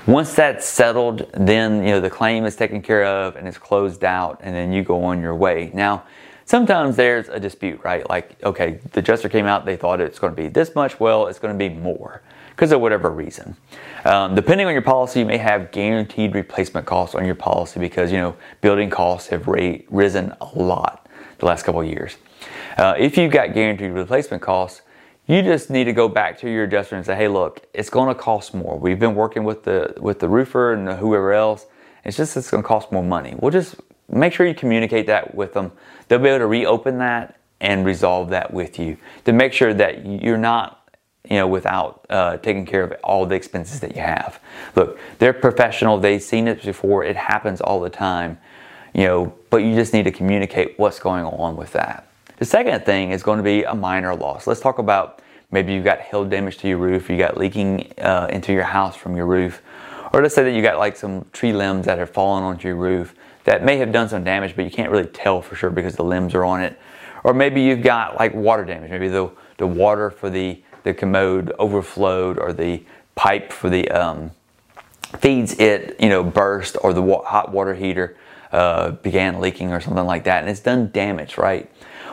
Once 0.06 0.34
that's 0.34 0.66
settled, 0.66 1.30
then 1.34 1.84
you 1.84 1.90
know 1.90 2.00
the 2.00 2.08
claim 2.08 2.44
is 2.44 2.56
taken 2.56 2.80
care 2.80 3.04
of 3.04 3.36
and 3.36 3.46
it's 3.46 3.58
closed 3.58 4.02
out, 4.02 4.40
and 4.42 4.54
then 4.54 4.72
you 4.72 4.82
go 4.82 5.04
on 5.04 5.20
your 5.20 5.34
way. 5.34 5.70
Now, 5.74 6.04
Sometimes 6.50 6.96
there's 6.96 7.28
a 7.28 7.38
dispute, 7.38 7.80
right? 7.84 8.10
Like, 8.10 8.34
okay, 8.42 8.80
the 8.90 8.98
adjuster 8.98 9.28
came 9.28 9.46
out, 9.46 9.64
they 9.64 9.76
thought 9.76 10.00
it's 10.00 10.18
going 10.18 10.34
to 10.34 10.36
be 10.36 10.48
this 10.48 10.74
much. 10.74 10.98
Well, 10.98 11.28
it's 11.28 11.38
going 11.38 11.56
to 11.56 11.56
be 11.56 11.72
more 11.72 12.22
because 12.48 12.72
of 12.72 12.80
whatever 12.80 13.08
reason. 13.08 13.56
Um, 14.04 14.34
depending 14.34 14.66
on 14.66 14.72
your 14.72 14.82
policy, 14.82 15.20
you 15.20 15.26
may 15.26 15.38
have 15.38 15.70
guaranteed 15.70 16.34
replacement 16.34 16.88
costs 16.88 17.14
on 17.14 17.24
your 17.24 17.36
policy 17.36 17.78
because, 17.78 18.10
you 18.10 18.18
know, 18.18 18.34
building 18.62 18.90
costs 18.90 19.28
have 19.28 19.46
ra- 19.46 19.76
risen 19.90 20.34
a 20.40 20.58
lot 20.58 21.06
the 21.38 21.46
last 21.46 21.62
couple 21.62 21.84
years. 21.84 22.16
Uh, 22.76 22.96
if 22.98 23.16
you've 23.16 23.30
got 23.30 23.54
guaranteed 23.54 23.92
replacement 23.92 24.42
costs, 24.42 24.82
you 25.28 25.42
just 25.42 25.70
need 25.70 25.84
to 25.84 25.92
go 25.92 26.08
back 26.08 26.36
to 26.40 26.50
your 26.50 26.64
adjuster 26.64 26.96
and 26.96 27.06
say, 27.06 27.14
"Hey, 27.14 27.28
look, 27.28 27.64
it's 27.72 27.90
going 27.90 28.08
to 28.08 28.20
cost 28.20 28.54
more. 28.54 28.76
We've 28.76 28.98
been 28.98 29.14
working 29.14 29.44
with 29.44 29.62
the 29.62 29.94
with 30.00 30.18
the 30.18 30.28
roofer 30.28 30.72
and 30.72 30.98
whoever 30.98 31.32
else. 31.32 31.66
It's 32.04 32.16
just 32.16 32.36
it's 32.36 32.50
going 32.50 32.64
to 32.64 32.66
cost 32.66 32.90
more 32.90 33.04
money. 33.04 33.36
We'll 33.38 33.52
just 33.52 33.76
make 34.10 34.32
sure 34.32 34.46
you 34.46 34.54
communicate 34.54 35.06
that 35.06 35.34
with 35.34 35.54
them. 35.54 35.72
They'll 36.08 36.18
be 36.18 36.28
able 36.28 36.40
to 36.40 36.46
reopen 36.46 36.98
that 36.98 37.38
and 37.60 37.84
resolve 37.84 38.30
that 38.30 38.52
with 38.52 38.78
you 38.78 38.96
to 39.24 39.32
make 39.32 39.52
sure 39.52 39.74
that 39.74 40.06
you're 40.06 40.38
not 40.38 40.76
you 41.28 41.36
know 41.36 41.46
without 41.46 42.06
uh, 42.08 42.38
taking 42.38 42.64
care 42.64 42.82
of 42.82 42.92
all 43.04 43.26
the 43.26 43.34
expenses 43.34 43.80
that 43.80 43.94
you 43.94 44.02
have. 44.02 44.40
Look 44.74 44.98
they're 45.18 45.32
professional. 45.32 45.98
They've 45.98 46.22
seen 46.22 46.48
it 46.48 46.62
before. 46.62 47.04
It 47.04 47.16
happens 47.16 47.60
all 47.60 47.80
the 47.80 47.90
time 47.90 48.38
you 48.94 49.04
know 49.04 49.32
but 49.50 49.58
you 49.58 49.74
just 49.74 49.92
need 49.92 50.04
to 50.04 50.10
communicate 50.10 50.78
what's 50.78 50.98
going 50.98 51.24
on 51.24 51.56
with 51.56 51.72
that. 51.72 52.08
The 52.38 52.44
second 52.44 52.86
thing 52.86 53.10
is 53.12 53.22
going 53.22 53.36
to 53.36 53.42
be 53.42 53.64
a 53.64 53.74
minor 53.74 54.14
loss. 54.14 54.46
Let's 54.46 54.60
talk 54.60 54.78
about 54.78 55.20
maybe 55.50 55.74
you've 55.74 55.84
got 55.84 56.00
hail 56.00 56.24
damage 56.24 56.56
to 56.58 56.68
your 56.68 56.78
roof. 56.78 57.10
You 57.10 57.18
got 57.18 57.36
leaking 57.36 57.92
uh, 57.98 58.28
into 58.30 58.52
your 58.52 58.64
house 58.64 58.96
from 58.96 59.14
your 59.16 59.26
roof 59.26 59.62
or 60.12 60.22
let's 60.22 60.34
say 60.34 60.44
that 60.44 60.52
you 60.52 60.62
got 60.62 60.78
like 60.78 60.96
some 60.96 61.26
tree 61.32 61.52
limbs 61.52 61.86
that 61.86 61.98
have 61.98 62.10
fallen 62.10 62.42
onto 62.42 62.68
your 62.68 62.76
roof 62.76 63.14
that 63.44 63.64
may 63.64 63.78
have 63.78 63.92
done 63.92 64.08
some 64.08 64.24
damage, 64.24 64.54
but 64.56 64.64
you 64.64 64.70
can't 64.70 64.90
really 64.90 65.06
tell 65.06 65.40
for 65.40 65.54
sure 65.54 65.70
because 65.70 65.96
the 65.96 66.04
limbs 66.04 66.34
are 66.34 66.44
on 66.44 66.62
it. 66.62 66.78
Or 67.24 67.34
maybe 67.34 67.62
you've 67.62 67.82
got 67.82 68.16
like 68.16 68.34
water 68.34 68.64
damage. 68.64 68.90
Maybe 68.90 69.08
the, 69.08 69.30
the 69.56 69.66
water 69.66 70.10
for 70.10 70.30
the, 70.30 70.62
the 70.84 70.94
commode 70.94 71.52
overflowed 71.58 72.38
or 72.38 72.52
the 72.52 72.82
pipe 73.14 73.52
for 73.52 73.70
the 73.70 73.88
um, 73.90 74.30
feeds 75.18 75.58
it, 75.58 75.96
you 76.00 76.08
know, 76.08 76.22
burst 76.22 76.76
or 76.82 76.92
the 76.92 77.02
wa- 77.02 77.24
hot 77.24 77.52
water 77.52 77.74
heater 77.74 78.16
uh, 78.52 78.92
began 78.92 79.40
leaking 79.40 79.72
or 79.72 79.80
something 79.80 80.06
like 80.06 80.24
that 80.24 80.42
and 80.42 80.50
it's 80.50 80.60
done 80.60 80.90
damage, 80.90 81.38
right? 81.38 81.70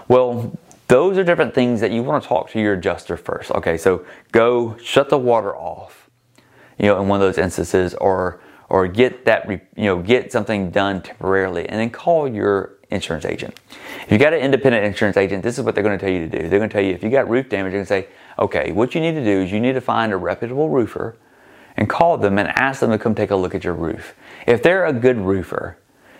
Well, 0.08 0.58
those 0.88 1.18
are 1.18 1.24
different 1.24 1.54
things 1.54 1.82
that 1.82 1.92
you 1.92 2.04
want 2.04 2.24
to 2.24 2.30
talk 2.30 2.50
to 2.52 2.60
your 2.60 2.74
adjuster 2.74 3.18
first. 3.18 3.52
Okay, 3.52 3.78
so 3.78 4.06
go 4.32 4.78
shut 4.78 5.10
the 5.10 5.18
water 5.18 5.56
off, 5.56 6.07
you 6.78 6.86
know, 6.86 7.02
in 7.02 7.08
one 7.08 7.22
of 7.22 7.28
those 7.28 7.38
instances 7.38 7.94
or 7.96 8.40
or 8.70 8.88
get 8.88 9.26
that 9.26 9.50
you 9.50 9.60
know 9.78 10.02
get 10.02 10.32
something 10.32 10.70
done 10.70 11.02
temporarily 11.02 11.68
and 11.68 11.80
then 11.80 11.90
call 11.90 12.28
your 12.28 12.74
insurance 12.90 13.26
agent. 13.26 13.54
If 14.04 14.12
you 14.12 14.18
got 14.18 14.34
an 14.34 14.40
independent 14.40 14.86
insurance 14.86 15.18
agent 15.18 15.44
this 15.44 15.58
is 15.58 15.64
what 15.64 15.76
they're 15.76 15.84
going 15.84 15.98
to 15.98 16.04
tell 16.04 16.14
you 16.14 16.28
to 16.28 16.42
do. 16.42 16.50
They're 16.50 16.60
going 16.60 16.70
to 16.70 16.74
tell 16.74 16.84
you 16.84 16.94
if 16.94 17.04
you 17.04 17.10
got 17.10 17.30
roof 17.30 17.50
damage 17.50 17.72
they're 17.72 17.84
going 17.84 17.86
to 17.86 17.88
say 17.88 18.08
okay 18.40 18.72
what 18.72 18.96
you 18.96 19.02
need 19.02 19.14
to 19.14 19.24
do 19.24 19.42
is 19.42 19.52
you 19.52 19.60
need 19.60 19.74
to 19.74 19.82
find 19.82 20.12
a 20.14 20.18
reputable 20.18 20.70
roofer 20.70 21.18
and 21.76 21.88
call 21.88 22.18
them 22.18 22.38
and 22.40 22.50
ask 22.50 22.80
them 22.80 22.92
to 22.92 22.98
come 22.98 23.14
take 23.14 23.32
a 23.32 23.36
look 23.36 23.56
at 23.56 23.64
your 23.64 23.74
roof. 23.74 24.16
If 24.46 24.64
they're 24.64 24.86
a 24.86 24.94
good 24.94 25.18
roofer 25.18 25.78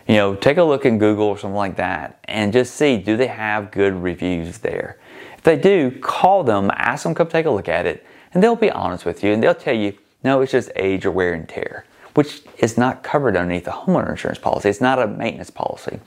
you 0.08 0.16
know 0.16 0.36
take 0.36 0.58
a 0.58 0.64
look 0.64 0.86
in 0.86 0.98
google 0.98 1.28
or 1.28 1.38
something 1.38 1.56
like 1.56 1.76
that 1.76 2.20
and 2.26 2.54
just 2.54 2.76
see 2.76 2.98
do 2.98 3.18
they 3.18 3.28
have 3.28 3.72
good 3.72 3.94
reviews 3.94 4.60
there? 4.60 4.98
If 5.38 5.44
they 5.44 5.58
do 5.58 5.92
call 6.00 6.44
them 6.44 6.72
ask 6.76 7.04
them 7.04 7.14
to 7.14 7.18
come 7.18 7.28
take 7.28 7.46
a 7.46 7.52
look 7.52 7.70
at 7.70 7.86
it 7.86 8.06
and 8.34 8.42
they'll 8.42 8.56
be 8.56 8.72
honest 8.72 9.06
with 9.06 9.24
you 9.24 9.34
and 9.34 9.44
they'll 9.44 9.56
tell 9.56 9.76
you 9.76 9.98
no 10.28 10.42
it's 10.42 10.52
just 10.52 10.70
age 10.76 11.06
or 11.06 11.12
wear 11.12 11.34
and 11.34 11.48
tear 11.48 11.86
which 12.18 12.42
is 12.58 12.80
not 12.80 13.04
covered 13.04 13.38
underneath 13.38 13.68
a 13.68 13.72
homeowner 13.72 14.10
insurance 14.10 14.40
policy. 14.40 14.68
It's 14.70 14.82
not 14.82 14.98
a 14.98 15.06
maintenance 15.06 15.52
policy. 15.52 16.00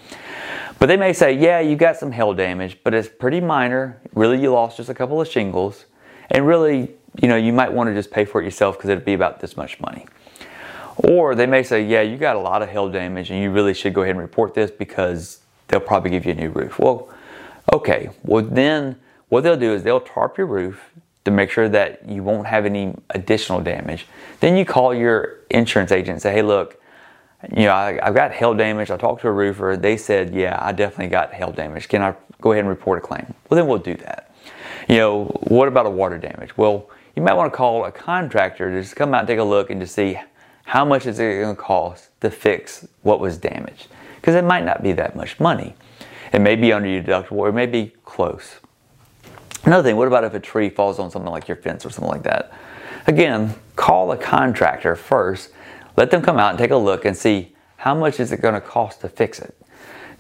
But 0.80 0.86
they 0.86 0.96
may 0.96 1.12
say, 1.12 1.38
yeah, 1.38 1.60
you 1.60 1.76
got 1.76 1.98
some 1.98 2.10
hail 2.10 2.34
damage, 2.34 2.78
but 2.82 2.94
it's 2.94 3.08
pretty 3.08 3.40
minor. 3.40 4.00
Really, 4.12 4.42
you 4.42 4.50
lost 4.50 4.76
just 4.78 4.88
a 4.88 4.94
couple 4.94 5.20
of 5.20 5.28
shingles. 5.28 5.84
And 6.28 6.48
really, 6.48 6.90
you 7.22 7.28
know, 7.28 7.36
you 7.36 7.52
might 7.52 7.72
want 7.72 7.90
to 7.90 7.94
just 7.94 8.10
pay 8.10 8.24
for 8.24 8.40
it 8.40 8.44
yourself 8.44 8.76
because 8.76 8.90
it'd 8.90 9.04
be 9.04 9.14
about 9.14 9.38
this 9.38 9.56
much 9.56 9.78
money. 9.78 10.04
Or 10.96 11.36
they 11.36 11.46
may 11.46 11.62
say, 11.62 11.86
yeah, 11.86 12.00
you 12.00 12.16
got 12.16 12.34
a 12.34 12.40
lot 12.40 12.60
of 12.60 12.68
hail 12.68 12.90
damage 12.90 13.30
and 13.30 13.40
you 13.40 13.52
really 13.52 13.72
should 13.72 13.94
go 13.94 14.02
ahead 14.02 14.16
and 14.16 14.20
report 14.20 14.52
this 14.52 14.72
because 14.72 15.38
they'll 15.68 15.78
probably 15.78 16.10
give 16.10 16.26
you 16.26 16.32
a 16.32 16.34
new 16.34 16.50
roof. 16.50 16.80
Well, 16.80 17.08
okay. 17.72 18.10
Well, 18.24 18.42
then 18.42 18.96
what 19.28 19.44
they'll 19.44 19.56
do 19.56 19.72
is 19.74 19.84
they'll 19.84 20.00
tarp 20.00 20.38
your 20.38 20.48
roof 20.48 20.90
to 21.24 21.30
make 21.30 21.50
sure 21.50 21.68
that 21.68 22.08
you 22.08 22.22
won't 22.22 22.46
have 22.46 22.66
any 22.66 22.94
additional 23.10 23.60
damage. 23.60 24.06
Then 24.40 24.56
you 24.56 24.64
call 24.64 24.94
your 24.94 25.40
insurance 25.50 25.92
agent 25.92 26.10
and 26.10 26.22
say, 26.22 26.32
hey, 26.32 26.42
look, 26.42 26.80
you 27.50 27.64
know, 27.64 27.72
I, 27.72 27.98
have 28.02 28.14
got 28.14 28.32
hail 28.32 28.54
damage. 28.54 28.90
I 28.90 28.96
talked 28.96 29.22
to 29.22 29.28
a 29.28 29.32
roofer. 29.32 29.76
They 29.78 29.96
said, 29.96 30.34
yeah, 30.34 30.58
I 30.60 30.72
definitely 30.72 31.08
got 31.08 31.32
hail 31.32 31.52
damage. 31.52 31.88
Can 31.88 32.02
I 32.02 32.14
go 32.40 32.52
ahead 32.52 32.60
and 32.60 32.68
report 32.68 32.98
a 32.98 33.00
claim? 33.00 33.34
Well, 33.48 33.56
then 33.56 33.66
we'll 33.66 33.78
do 33.78 33.94
that. 33.96 34.34
You 34.88 34.96
know, 34.96 35.24
what 35.48 35.68
about 35.68 35.86
a 35.86 35.90
water 35.90 36.18
damage? 36.18 36.56
Well, 36.56 36.90
you 37.16 37.22
might 37.22 37.34
want 37.34 37.52
to 37.52 37.56
call 37.56 37.84
a 37.84 37.92
contractor 37.92 38.70
to 38.70 38.80
just 38.80 38.96
come 38.96 39.14
out 39.14 39.20
and 39.20 39.28
take 39.28 39.38
a 39.38 39.44
look 39.44 39.70
and 39.70 39.80
to 39.80 39.86
see 39.86 40.18
how 40.64 40.84
much 40.84 41.06
is 41.06 41.18
it 41.18 41.40
going 41.40 41.56
to 41.56 41.60
cost 41.60 42.10
to 42.20 42.30
fix 42.30 42.86
what 43.02 43.20
was 43.20 43.38
damaged. 43.38 43.88
Because 44.16 44.34
it 44.34 44.44
might 44.44 44.64
not 44.64 44.82
be 44.82 44.92
that 44.92 45.16
much 45.16 45.40
money. 45.40 45.74
It 46.32 46.40
may 46.40 46.56
be 46.56 46.72
under 46.72 46.88
your 46.88 47.02
deductible 47.02 47.38
or 47.38 47.48
it 47.48 47.54
may 47.54 47.66
be 47.66 47.92
close. 48.04 48.59
Another 49.64 49.82
thing, 49.82 49.96
what 49.96 50.08
about 50.08 50.24
if 50.24 50.34
a 50.34 50.40
tree 50.40 50.70
falls 50.70 50.98
on 50.98 51.10
something 51.10 51.30
like 51.30 51.46
your 51.46 51.56
fence 51.56 51.84
or 51.84 51.90
something 51.90 52.10
like 52.10 52.22
that? 52.22 52.52
Again, 53.06 53.54
call 53.76 54.12
a 54.12 54.16
contractor 54.16 54.96
first. 54.96 55.50
Let 55.96 56.10
them 56.10 56.22
come 56.22 56.38
out 56.38 56.50
and 56.50 56.58
take 56.58 56.70
a 56.70 56.76
look 56.76 57.04
and 57.04 57.16
see 57.16 57.54
how 57.76 57.94
much 57.94 58.20
is 58.20 58.32
it 58.32 58.40
going 58.40 58.54
to 58.54 58.60
cost 58.60 59.00
to 59.02 59.08
fix 59.08 59.38
it. 59.38 59.54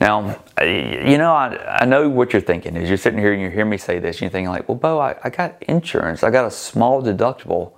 Now, 0.00 0.42
you 0.60 1.18
know, 1.18 1.32
I, 1.32 1.82
I 1.82 1.84
know 1.84 2.08
what 2.08 2.32
you're 2.32 2.40
thinking 2.40 2.74
is 2.74 2.88
you're 2.88 2.96
sitting 2.96 3.18
here 3.18 3.34
and 3.34 3.42
you 3.42 3.50
hear 3.50 3.66
me 3.66 3.76
say 3.76 3.98
this, 3.98 4.16
and 4.16 4.22
you're 4.22 4.30
thinking 4.30 4.48
like, 4.48 4.66
well, 4.66 4.78
Bo, 4.78 4.98
I, 4.98 5.16
I 5.22 5.28
got 5.28 5.62
insurance. 5.64 6.22
I 6.22 6.30
got 6.30 6.46
a 6.46 6.50
small 6.50 7.02
deductible. 7.02 7.72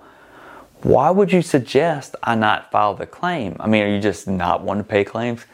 Why 0.83 1.09
would 1.09 1.31
you 1.31 1.41
suggest 1.41 2.15
I 2.23 2.35
not 2.35 2.71
file 2.71 2.93
the 2.93 3.05
claim? 3.05 3.57
I 3.59 3.67
mean, 3.67 3.83
are 3.83 3.93
you 3.93 3.99
just 3.99 4.27
not 4.27 4.63
wanting 4.63 4.83
to 4.83 4.89
pay 4.89 5.03
claims? 5.03 5.45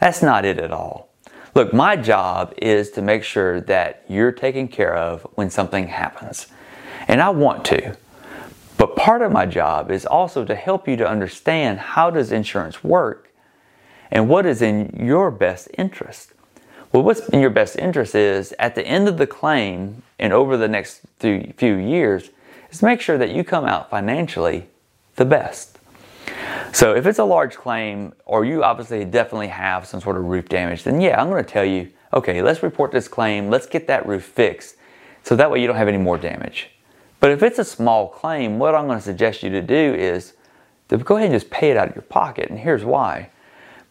That's 0.00 0.22
not 0.22 0.44
it 0.44 0.58
at 0.58 0.70
all. 0.70 1.10
Look, 1.54 1.72
my 1.72 1.94
job 1.94 2.52
is 2.58 2.90
to 2.92 3.02
make 3.02 3.22
sure 3.22 3.60
that 3.60 4.04
you're 4.08 4.32
taken 4.32 4.66
care 4.66 4.96
of 4.96 5.22
when 5.36 5.50
something 5.50 5.86
happens. 5.86 6.48
And 7.06 7.20
I 7.20 7.30
want 7.30 7.64
to. 7.66 7.96
But 8.76 8.96
part 8.96 9.22
of 9.22 9.30
my 9.30 9.46
job 9.46 9.92
is 9.92 10.04
also 10.04 10.44
to 10.44 10.54
help 10.56 10.88
you 10.88 10.96
to 10.96 11.08
understand 11.08 11.78
how 11.78 12.10
does 12.10 12.32
insurance 12.32 12.82
work 12.82 13.30
and 14.10 14.28
what 14.28 14.46
is 14.46 14.62
in 14.62 14.98
your 14.98 15.30
best 15.30 15.68
interest. 15.78 16.32
Well, 16.92 17.04
what's 17.04 17.28
in 17.28 17.40
your 17.40 17.50
best 17.50 17.76
interest 17.76 18.16
is 18.16 18.52
at 18.58 18.74
the 18.74 18.84
end 18.84 19.06
of 19.06 19.16
the 19.16 19.26
claim 19.26 20.02
and 20.18 20.32
over 20.32 20.56
the 20.56 20.68
next 20.68 21.02
few 21.20 21.76
years 21.76 22.30
is 22.70 22.82
make 22.82 23.00
sure 23.00 23.18
that 23.18 23.30
you 23.30 23.44
come 23.44 23.64
out 23.64 23.90
financially 23.90 24.66
the 25.14 25.24
best. 25.24 25.73
So 26.72 26.94
if 26.94 27.06
it's 27.06 27.18
a 27.18 27.24
large 27.24 27.56
claim, 27.56 28.12
or 28.24 28.44
you 28.44 28.64
obviously 28.64 29.04
definitely 29.04 29.48
have 29.48 29.86
some 29.86 30.00
sort 30.00 30.16
of 30.16 30.24
roof 30.24 30.48
damage, 30.48 30.82
then 30.82 31.00
yeah, 31.00 31.20
I'm 31.20 31.30
going 31.30 31.44
to 31.44 31.50
tell 31.50 31.64
you, 31.64 31.90
okay, 32.12 32.42
let's 32.42 32.62
report 32.62 32.92
this 32.92 33.08
claim, 33.08 33.48
let's 33.48 33.66
get 33.66 33.86
that 33.86 34.06
roof 34.06 34.24
fixed, 34.24 34.76
so 35.22 35.36
that 35.36 35.50
way 35.50 35.60
you 35.60 35.66
don't 35.66 35.76
have 35.76 35.88
any 35.88 35.98
more 35.98 36.18
damage. 36.18 36.70
But 37.20 37.30
if 37.30 37.42
it's 37.42 37.58
a 37.58 37.64
small 37.64 38.08
claim, 38.08 38.58
what 38.58 38.74
I'm 38.74 38.86
going 38.86 38.98
to 38.98 39.04
suggest 39.04 39.42
you 39.42 39.50
to 39.50 39.62
do 39.62 39.94
is 39.94 40.34
to 40.88 40.98
go 40.98 41.16
ahead 41.16 41.30
and 41.30 41.40
just 41.40 41.50
pay 41.50 41.70
it 41.70 41.76
out 41.76 41.88
of 41.88 41.94
your 41.94 42.02
pocket, 42.02 42.50
and 42.50 42.58
here's 42.58 42.84
why. 42.84 43.30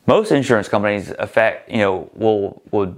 Most 0.06 0.32
insurance 0.32 0.68
companies 0.68 1.12
affect, 1.18 1.72
you 1.72 1.78
know, 1.78 2.10
will 2.14 2.62
will 2.72 2.96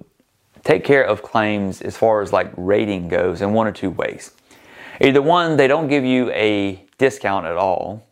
take 0.64 0.84
care 0.84 1.04
of 1.04 1.22
claims 1.22 1.82
as 1.82 1.96
far 1.96 2.22
as 2.22 2.34
like 2.34 2.52
rating 2.58 3.08
goes 3.08 3.42
in 3.42 3.54
one 3.54 3.68
or 3.68 3.72
two 3.72 3.92
ways. 3.92 4.32
Either 5.00 5.22
one, 5.22 5.56
they 5.56 5.68
don't 5.68 5.88
give 5.88 6.04
you 6.04 6.32
a 6.32 6.84
discount 6.98 7.46
at 7.46 7.58
all, 7.58 8.06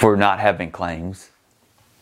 for 0.00 0.16
not 0.16 0.40
having 0.40 0.70
claims. 0.70 1.28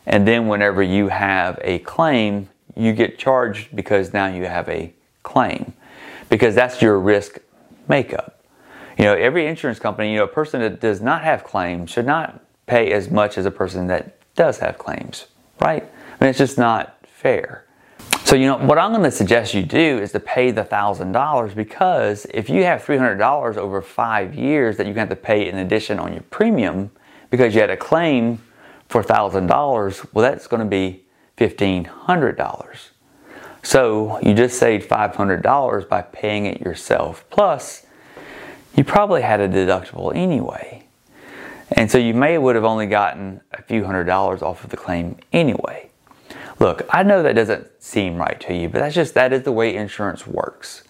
And 0.07 0.27
then 0.27 0.47
whenever 0.47 0.85
you 0.85 1.09
have 1.09 1.59
a 1.63 1.81
claim, 1.81 2.49
you 2.77 2.93
get 2.93 3.19
charged 3.19 3.75
because 3.75 4.13
now 4.13 4.29
you 4.29 4.45
have 4.45 4.69
a 4.69 4.93
claim 5.25 5.73
because 6.29 6.55
that's 6.55 6.81
your 6.81 6.97
risk 7.01 7.41
makeup. 7.89 8.41
You 8.97 9.05
know, 9.05 9.15
every 9.15 9.49
insurance 9.49 9.81
company, 9.81 10.13
you 10.13 10.19
know, 10.19 10.25
a 10.25 10.29
person 10.29 10.61
that 10.61 10.81
does 10.81 11.01
not 11.01 11.25
have 11.25 11.43
claims 11.43 11.91
should 11.91 12.07
not 12.07 12.41
pay 12.67 12.93
as 12.93 13.11
much 13.11 13.37
as 13.37 13.47
a 13.47 13.51
person 13.51 13.89
that 13.89 14.17
does 14.37 14.59
have 14.61 14.79
claims, 14.79 15.27
right? 15.61 15.83
I 15.83 16.25
mean, 16.25 16.31
it's 16.31 16.39
just 16.39 16.57
not 16.57 17.05
fair. 17.05 17.65
So, 18.23 18.37
you 18.37 18.47
know, 18.47 18.59
what 18.59 18.79
I'm 18.79 18.93
going 18.93 19.03
to 19.03 19.11
suggest 19.11 19.55
you 19.55 19.65
do 19.65 19.99
is 19.99 20.13
to 20.13 20.21
pay 20.21 20.53
the 20.53 20.63
$1,000 20.63 21.55
because 21.57 22.29
if 22.33 22.49
you 22.49 22.63
have 22.63 22.85
$300 22.85 23.57
over 23.57 23.83
five 23.83 24.37
years 24.37 24.77
that 24.77 24.87
you 24.87 24.95
have 24.95 25.09
to 25.09 25.17
pay 25.17 25.49
in 25.49 25.59
addition 25.59 25.99
on 25.99 26.13
your 26.13 26.23
premium, 26.23 26.93
because 27.31 27.55
you 27.55 27.61
had 27.61 27.71
a 27.71 27.77
claim 27.77 28.43
for 28.89 29.03
$1,000, 29.03 30.07
well, 30.13 30.31
that's 30.31 30.47
going 30.47 30.63
to 30.63 30.69
be 30.69 31.05
$1,500. 31.37 32.89
So 33.63 34.19
you 34.21 34.35
just 34.35 34.59
saved 34.59 34.89
$500 34.89 35.89
by 35.89 36.03
paying 36.03 36.47
it 36.47 36.61
yourself. 36.61 37.25
Plus, 37.31 37.87
you 38.75 38.85
probably 38.85 39.23
had 39.23 39.41
a 39.41 39.49
deductible 39.49 40.15
anyway. 40.15 40.85
And 41.73 41.91
so 41.91 41.99
you 41.99 42.15
may 42.15 42.39
would 42.39 42.55
have 42.55 42.65
only 42.65 42.87
gotten 42.87 43.41
a 43.53 43.63
few 43.63 43.85
hundred 43.85 44.05
dollars 44.05 44.41
off 44.41 44.65
of 44.65 44.71
the 44.71 44.77
claim 44.77 45.17
anyway. 45.33 45.91
Look, 46.59 46.83
I 46.91 47.03
know 47.03 47.23
that 47.23 47.35
doesn't 47.35 47.83
seem 47.83 48.17
right 48.17 48.41
to 48.41 48.55
you, 48.55 48.69
but 48.69 48.79
that's 48.81 48.95
just 48.95 49.15
that 49.15 49.33
is 49.33 49.43
the 49.43 49.53
way 49.53 49.77
insurance 49.77 50.27
works. 50.27 50.83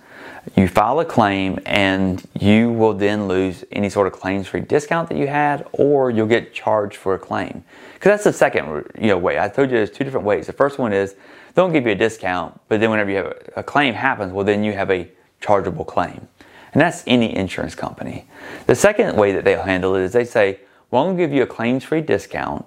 You 0.57 0.69
file 0.69 1.00
a 1.00 1.05
claim 1.05 1.59
and 1.67 2.25
you 2.38 2.73
will 2.73 2.95
then 2.95 3.28
lose 3.28 3.64
any 3.73 3.90
sort 3.90 4.07
of 4.07 4.12
claims 4.12 4.49
free 4.49 4.61
discount 4.61 5.09
that 5.09 5.19
you 5.19 5.26
had 5.26 5.67
or 5.73 6.11
you'll 6.11 6.26
get 6.26 6.52
charged 6.52 6.97
for 6.97 7.14
a 7.14 7.19
claim. 7.19 7.64
Because 7.95 8.11
that's 8.11 8.25
the 8.25 8.33
second 8.33 8.85
you 9.00 9.09
know, 9.09 9.19
way. 9.19 9.38
I 9.38 9.49
told 9.49 9.71
you 9.71 9.76
there's 9.76 9.90
two 9.90 10.05
different 10.05 10.26
ways. 10.26 10.47
The 10.47 10.52
first 10.52 10.78
one 10.78 10.93
is 10.93 11.17
don't 11.55 11.73
give 11.73 11.87
you 11.87 11.93
a 11.93 11.97
discount, 11.97 12.61
but 12.69 12.81
then 12.81 12.90
whenever 12.90 13.11
you 13.11 13.17
have 13.17 13.26
a, 13.26 13.61
a 13.61 13.62
claim 13.62 13.95
happens, 13.95 14.33
well 14.33 14.45
then 14.45 14.62
you 14.62 14.73
have 14.73 14.90
a 14.90 15.09
chargeable 15.40 15.85
claim. 15.85 16.28
And 16.73 16.81
that's 16.81 17.02
any 17.07 17.35
insurance 17.35 17.75
company. 17.75 18.26
The 18.67 18.75
second 18.75 19.17
way 19.17 19.33
that 19.33 19.45
they'll 19.45 19.62
handle 19.62 19.97
it 19.97 20.02
is 20.02 20.12
they 20.12 20.25
say, 20.25 20.61
well, 20.90 21.02
I'm 21.02 21.09
going 21.09 21.17
to 21.19 21.23
give 21.25 21.33
you 21.33 21.43
a 21.43 21.47
claims 21.47 21.85
free 21.85 22.00
discount 22.00 22.64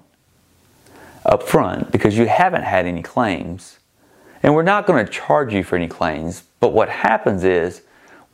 up 1.25 1.43
front 1.43 1.91
because 1.91 2.17
you 2.17 2.27
haven't 2.27 2.63
had 2.63 2.85
any 2.85 3.01
claims 3.01 3.77
and 4.43 4.55
we're 4.55 4.63
not 4.63 4.88
going 4.88 5.05
to 5.05 5.11
charge 5.11 5.53
you 5.53 5.63
for 5.63 5.75
any 5.75 5.88
claims, 5.88 6.43
but 6.61 6.71
what 6.71 6.87
happens 6.87 7.43
is 7.43 7.81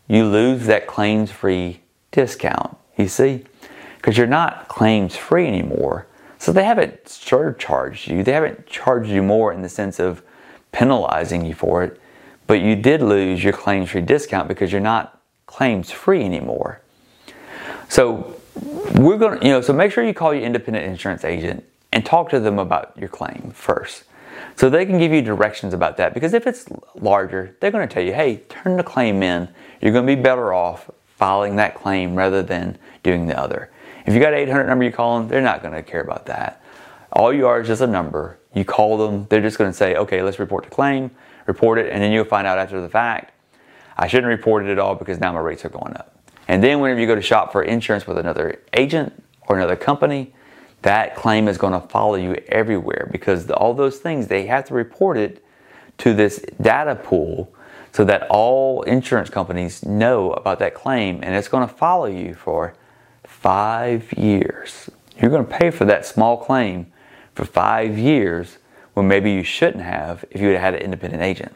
you 0.07 0.25
lose 0.25 0.67
that 0.67 0.85
claims 0.85 1.31
free 1.31 1.81
discount, 2.11 2.77
you 2.97 3.07
see? 3.07 3.45
Because 3.95 4.17
you're 4.17 4.27
not 4.27 4.67
claims 4.67 5.15
free 5.15 5.47
anymore. 5.47 6.05
So 6.37 6.51
they 6.51 6.63
haven't 6.63 7.09
surcharged 7.09 8.07
you, 8.07 8.23
they 8.23 8.33
haven't 8.33 8.67
charged 8.67 9.09
you 9.09 9.23
more 9.23 9.51
in 9.51 9.63
the 9.63 9.69
sense 9.69 9.99
of 9.99 10.21
penalizing 10.71 11.43
you 11.45 11.55
for 11.55 11.83
it, 11.83 11.99
but 12.45 12.61
you 12.61 12.75
did 12.75 13.01
lose 13.01 13.43
your 13.43 13.53
claims 13.53 13.89
free 13.89 14.01
discount 14.01 14.47
because 14.47 14.71
you're 14.71 14.79
not 14.79 15.19
claims 15.47 15.89
free 15.89 16.23
anymore. 16.23 16.81
So 17.89 18.35
we're 18.95 19.17
going 19.17 19.39
to, 19.39 19.45
you 19.45 19.51
know, 19.51 19.61
so 19.61 19.73
make 19.73 19.91
sure 19.91 20.03
you 20.03 20.13
call 20.13 20.33
your 20.33 20.43
independent 20.43 20.85
insurance 20.85 21.23
agent 21.23 21.63
and 21.93 22.05
talk 22.05 22.29
to 22.29 22.39
them 22.39 22.59
about 22.59 22.93
your 22.97 23.09
claim 23.09 23.51
first. 23.53 24.03
So 24.55 24.69
they 24.69 24.85
can 24.85 24.97
give 24.97 25.11
you 25.11 25.21
directions 25.21 25.73
about 25.73 25.97
that 25.97 26.13
because 26.13 26.33
if 26.33 26.47
it's 26.47 26.65
larger, 26.95 27.55
they're 27.59 27.71
going 27.71 27.87
to 27.87 27.93
tell 27.93 28.03
you, 28.03 28.13
hey, 28.13 28.37
turn 28.49 28.77
the 28.77 28.83
claim 28.83 29.21
in. 29.23 29.47
You're 29.81 29.91
going 29.91 30.05
to 30.05 30.15
be 30.15 30.21
better 30.21 30.53
off 30.53 30.89
filing 31.07 31.55
that 31.55 31.75
claim 31.75 32.15
rather 32.15 32.43
than 32.43 32.77
doing 33.03 33.27
the 33.27 33.37
other. 33.37 33.71
If 34.05 34.13
you 34.13 34.19
got 34.19 34.33
an 34.33 34.39
800 34.39 34.67
number 34.67 34.85
you 34.85 34.91
call 34.91 35.19
them, 35.19 35.27
they're 35.27 35.41
not 35.41 35.61
going 35.61 35.73
to 35.73 35.83
care 35.83 36.01
about 36.01 36.27
that. 36.27 36.61
All 37.11 37.33
you 37.33 37.47
are 37.47 37.61
is 37.61 37.67
just 37.67 37.81
a 37.81 37.87
number. 37.87 38.39
You 38.53 38.65
call 38.65 38.97
them, 38.97 39.27
they're 39.29 39.41
just 39.41 39.57
going 39.57 39.69
to 39.69 39.75
say, 39.75 39.95
okay, 39.95 40.21
let's 40.21 40.39
report 40.39 40.63
the 40.63 40.69
claim, 40.69 41.11
report 41.45 41.77
it, 41.79 41.91
and 41.91 42.01
then 42.01 42.11
you'll 42.11 42.25
find 42.25 42.47
out 42.47 42.57
after 42.57 42.81
the 42.81 42.89
fact, 42.89 43.33
I 43.97 44.07
shouldn't 44.07 44.29
report 44.29 44.65
it 44.65 44.71
at 44.71 44.79
all 44.79 44.95
because 44.95 45.19
now 45.19 45.33
my 45.33 45.39
rates 45.39 45.65
are 45.65 45.69
going 45.69 45.95
up. 45.95 46.17
And 46.47 46.63
then 46.63 46.79
whenever 46.79 46.99
you 46.99 47.07
go 47.07 47.15
to 47.15 47.21
shop 47.21 47.51
for 47.51 47.63
insurance 47.63 48.07
with 48.07 48.17
another 48.17 48.61
agent 48.73 49.23
or 49.47 49.57
another 49.57 49.75
company, 49.75 50.33
that 50.81 51.15
claim 51.15 51.47
is 51.47 51.57
going 51.57 51.73
to 51.73 51.87
follow 51.87 52.15
you 52.15 52.33
everywhere 52.49 53.07
because 53.11 53.49
all 53.51 53.73
those 53.73 53.97
things 53.97 54.27
they 54.27 54.45
have 54.45 54.65
to 54.65 54.73
report 54.73 55.17
it 55.17 55.43
to 55.97 56.13
this 56.13 56.43
data 56.61 56.95
pool 56.95 57.51
so 57.91 58.03
that 58.05 58.27
all 58.29 58.83
insurance 58.83 59.29
companies 59.29 59.83
know 59.83 60.31
about 60.33 60.59
that 60.59 60.75
claim 60.75 61.19
and 61.23 61.35
it's 61.35 61.47
going 61.47 61.67
to 61.67 61.73
follow 61.73 62.05
you 62.05 62.33
for 62.33 62.75
five 63.23 64.11
years. 64.13 64.89
You're 65.19 65.31
going 65.31 65.45
to 65.45 65.51
pay 65.57 65.71
for 65.71 65.85
that 65.85 66.05
small 66.05 66.37
claim 66.37 66.91
for 67.33 67.45
five 67.45 67.97
years 67.97 68.57
when 68.93 69.07
maybe 69.07 69.31
you 69.31 69.43
shouldn't 69.43 69.83
have 69.83 70.25
if 70.31 70.41
you 70.41 70.49
had 70.49 70.59
had 70.59 70.73
an 70.75 70.81
independent 70.81 71.23
agent. 71.23 71.55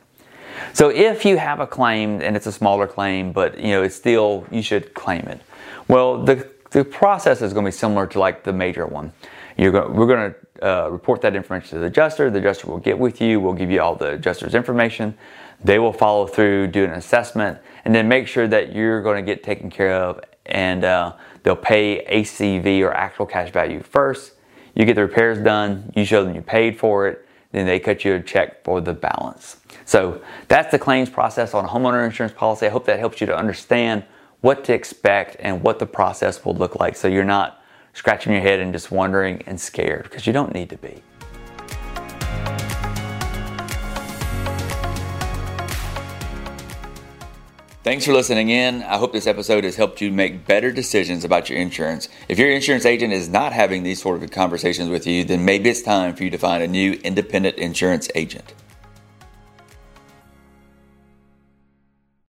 So 0.73 0.89
if 0.89 1.25
you 1.25 1.37
have 1.37 1.59
a 1.59 1.67
claim 1.67 2.21
and 2.21 2.35
it's 2.35 2.45
a 2.45 2.51
smaller 2.51 2.87
claim, 2.87 3.31
but 3.31 3.59
you 3.59 3.69
know 3.69 3.83
it's 3.83 3.95
still 3.95 4.45
you 4.51 4.61
should 4.61 4.93
claim 4.93 5.21
it. 5.27 5.41
Well, 5.87 6.23
the 6.23 6.47
the 6.71 6.83
process 6.83 7.41
is 7.41 7.53
going 7.53 7.65
to 7.65 7.67
be 7.67 7.75
similar 7.75 8.07
to 8.07 8.19
like 8.19 8.43
the 8.43 8.53
major 8.53 8.85
one. 8.85 9.13
You're 9.57 9.71
going, 9.71 9.93
we're 9.93 10.07
going 10.07 10.33
to 10.33 10.67
uh, 10.67 10.89
report 10.89 11.21
that 11.21 11.35
information 11.35 11.69
to 11.71 11.79
the 11.79 11.85
adjuster. 11.85 12.29
The 12.29 12.39
adjuster 12.39 12.67
will 12.67 12.79
get 12.79 12.97
with 12.97 13.21
you. 13.21 13.39
We'll 13.39 13.53
give 13.53 13.69
you 13.69 13.81
all 13.81 13.95
the 13.95 14.13
adjuster's 14.13 14.55
information. 14.55 15.17
They 15.63 15.79
will 15.79 15.93
follow 15.93 16.25
through, 16.27 16.67
do 16.67 16.83
an 16.83 16.91
assessment, 16.91 17.59
and 17.85 17.93
then 17.93 18.07
make 18.07 18.27
sure 18.27 18.47
that 18.47 18.73
you're 18.73 19.01
going 19.01 19.23
to 19.23 19.29
get 19.29 19.43
taken 19.43 19.69
care 19.69 19.93
of. 19.93 20.21
And 20.45 20.83
uh, 20.83 21.13
they'll 21.43 21.55
pay 21.55 22.05
ACV 22.05 22.81
or 22.81 22.93
actual 22.93 23.25
cash 23.25 23.51
value 23.51 23.81
first. 23.81 24.33
You 24.73 24.85
get 24.85 24.95
the 24.95 25.01
repairs 25.01 25.39
done. 25.39 25.91
You 25.95 26.05
show 26.05 26.23
them 26.23 26.33
you 26.33 26.41
paid 26.41 26.79
for 26.79 27.07
it. 27.07 27.27
Then 27.51 27.65
they 27.65 27.79
cut 27.79 28.05
you 28.05 28.15
a 28.15 28.21
check 28.21 28.63
for 28.63 28.79
the 28.79 28.93
balance. 28.93 29.57
So 29.83 30.21
that's 30.47 30.71
the 30.71 30.79
claims 30.79 31.09
process 31.09 31.53
on 31.53 31.65
a 31.65 31.67
homeowner 31.67 32.05
insurance 32.05 32.33
policy. 32.33 32.65
I 32.65 32.69
hope 32.69 32.85
that 32.85 32.97
helps 32.97 33.19
you 33.19 33.27
to 33.27 33.35
understand 33.35 34.05
what 34.41 34.63
to 34.65 34.73
expect 34.73 35.37
and 35.39 35.61
what 35.61 35.79
the 35.79 35.85
process 35.85 36.43
will 36.43 36.55
look 36.55 36.79
like 36.79 36.95
so 36.95 37.07
you're 37.07 37.23
not 37.23 37.61
scratching 37.93 38.33
your 38.33 38.41
head 38.41 38.59
and 38.59 38.73
just 38.73 38.91
wondering 38.91 39.41
and 39.45 39.59
scared 39.59 40.03
because 40.03 40.27
you 40.27 40.33
don't 40.33 40.53
need 40.53 40.69
to 40.69 40.77
be. 40.77 41.01
Thanks 47.83 48.05
for 48.05 48.13
listening 48.13 48.49
in. 48.49 48.83
I 48.83 48.97
hope 48.97 49.11
this 49.11 49.25
episode 49.25 49.63
has 49.63 49.75
helped 49.75 50.01
you 50.01 50.11
make 50.11 50.45
better 50.45 50.71
decisions 50.71 51.25
about 51.25 51.49
your 51.49 51.57
insurance. 51.57 52.09
If 52.29 52.37
your 52.37 52.51
insurance 52.51 52.85
agent 52.85 53.11
is 53.11 53.27
not 53.27 53.53
having 53.53 53.81
these 53.81 53.99
sort 53.99 54.21
of 54.21 54.29
conversations 54.29 54.89
with 54.89 55.07
you, 55.07 55.23
then 55.23 55.45
maybe 55.45 55.71
it's 55.71 55.81
time 55.81 56.15
for 56.15 56.23
you 56.23 56.29
to 56.29 56.37
find 56.37 56.61
a 56.61 56.67
new 56.67 56.93
independent 57.03 57.57
insurance 57.57 58.07
agent. 58.13 58.53